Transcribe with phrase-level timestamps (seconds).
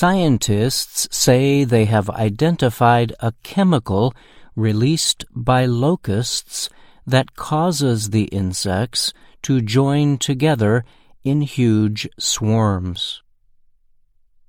[0.00, 4.14] Scientists say they have identified a chemical
[4.56, 6.70] released by locusts
[7.06, 10.86] that causes the insects to join together
[11.22, 13.22] in huge swarms.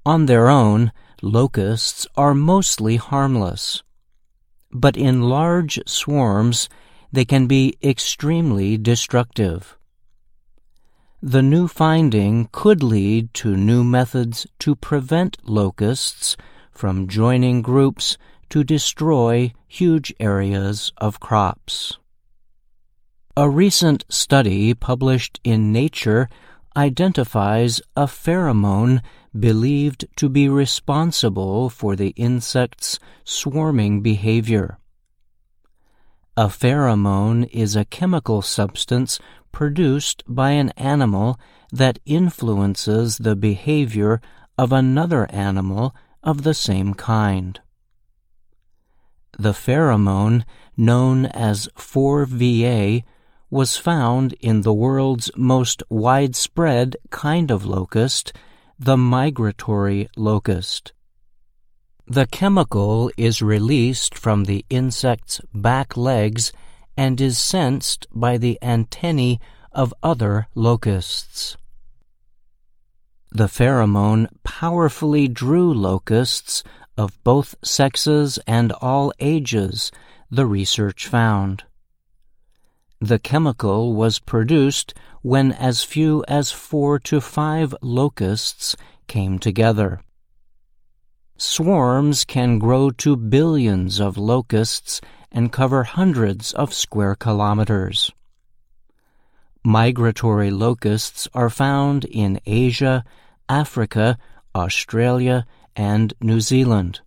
[0.05, 3.83] On their own, locusts are mostly harmless.
[4.71, 6.69] But in large swarms,
[7.11, 9.77] they can be extremely destructive.
[11.23, 16.35] The new finding could lead to new methods to prevent locusts
[16.71, 18.17] from joining groups
[18.49, 21.99] to destroy huge areas of crops.
[23.37, 26.27] A recent study published in Nature
[26.75, 29.03] identifies a pheromone
[29.37, 34.79] believed to be responsible for the insect's swarming behavior.
[36.35, 39.19] A pheromone is a chemical substance
[39.51, 41.39] produced by an animal
[41.71, 44.21] that influences the behavior
[44.57, 47.59] of another animal of the same kind.
[49.37, 50.43] The pheromone,
[50.77, 53.03] known as 4VA,
[53.49, 58.33] was found in the world's most widespread kind of locust,
[58.79, 60.93] the migratory locust.
[62.07, 66.51] The chemical is released from the insect's back legs
[66.97, 69.39] and is sensed by the antennae
[69.71, 71.57] of other locusts.
[73.31, 76.63] The pheromone powerfully drew locusts
[76.97, 79.91] of both sexes and all ages,
[80.29, 81.63] the research found.
[82.99, 88.75] The chemical was produced when as few as four to five locusts
[89.07, 90.01] came together.
[91.37, 95.01] Swarms can grow to billions of locusts
[95.31, 98.11] and cover hundreds of square kilometers.
[99.63, 103.03] Migratory locusts are found in Asia,
[103.47, 104.17] Africa,
[104.55, 107.01] Australia, and New Zealand.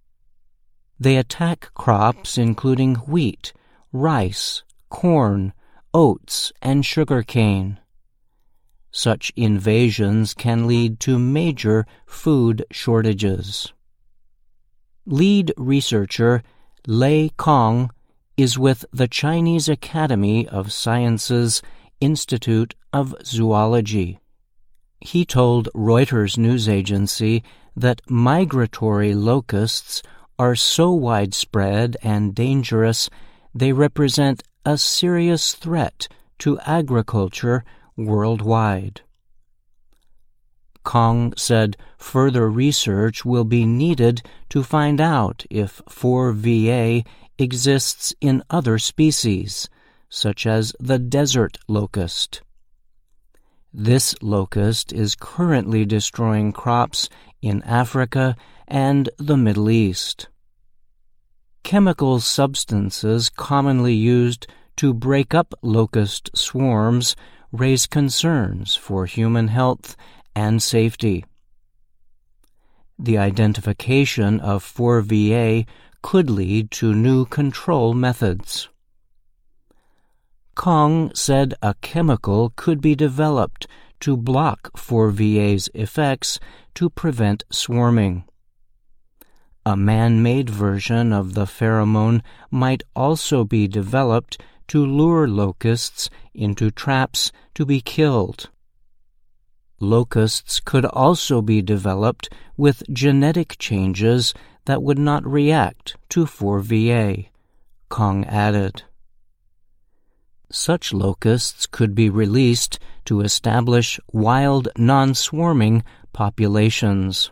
[0.99, 3.53] They attack crops including wheat,
[3.93, 5.53] rice, corn,
[5.93, 7.81] oats, and sugarcane.
[8.91, 13.73] Such invasions can lead to major food shortages.
[15.05, 16.43] Lead researcher
[16.87, 17.91] Le Kang
[18.37, 21.63] is with the Chinese Academy of Sciences
[22.01, 24.19] Institute of Zoology.
[25.01, 27.43] He told Reuters news agency
[27.77, 30.03] that migratory locusts
[30.39, 33.09] are so widespread and dangerous
[33.55, 36.09] they represent a serious threat
[36.39, 37.65] to agriculture
[37.97, 39.03] worldwide.
[40.85, 47.05] Kang said further research will be needed to find out if 4VA
[47.39, 49.69] exists in other species,
[50.09, 52.43] such as the desert locust.
[53.73, 57.09] This locust is currently destroying crops
[57.43, 58.37] in Africa
[58.69, 60.29] and the Middle East.
[61.65, 64.47] Chemical substances commonly used
[64.77, 67.17] to break up locust swarms
[67.53, 69.97] raise concerns for human health
[70.35, 71.25] and safety.
[72.99, 75.67] The identification of 4VA
[76.05, 78.69] could lead to new control methods.
[80.55, 83.67] Kang said a chemical could be developed
[84.01, 86.39] to block 4VA's effects
[86.75, 88.25] to prevent swarming.
[89.65, 94.39] A man made version of the pheromone might also be developed
[94.69, 98.51] to lure locusts into traps to be killed.
[99.81, 102.29] Locusts could also be developed
[102.59, 104.35] with genetic changes
[104.67, 107.29] that would not react to 4VA,
[107.91, 108.83] Kang added.
[110.51, 115.83] Such locusts could be released to establish wild non swarming
[116.13, 117.31] populations.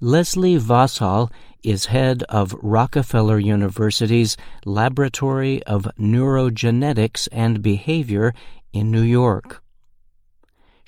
[0.00, 1.30] Leslie Vosshall
[1.62, 8.32] is head of Rockefeller University's Laboratory of Neurogenetics and Behavior
[8.72, 9.59] in New York.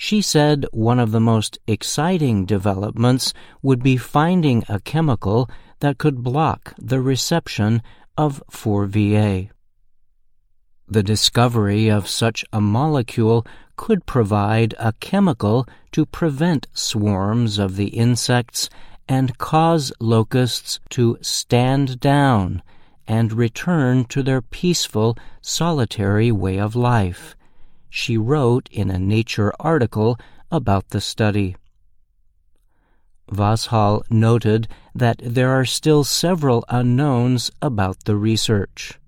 [0.04, 3.32] She said one of the most exciting developments
[3.62, 7.82] would be finding a chemical that could block the reception
[8.18, 9.50] of 4VA.
[10.88, 13.46] The discovery of such a molecule
[13.76, 18.68] could provide a chemical to prevent swarms of the insects
[19.08, 22.60] and cause locusts to stand down
[23.06, 27.36] and return to their peaceful, solitary way of life,
[27.94, 30.18] she wrote in a Nature article
[30.50, 31.54] about the study.
[33.30, 38.98] Vosshall noted that there are still several unknowns about the research.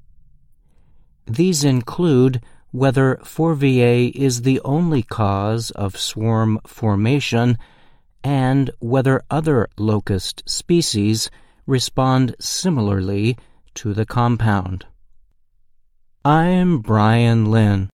[1.26, 2.42] These include
[2.72, 7.56] whether 4VA is the only cause of swarm formation
[8.22, 11.30] and whether other locust species
[11.66, 13.38] respond similarly
[13.76, 14.84] to the compound.
[16.22, 17.90] I'm Brian Lynn.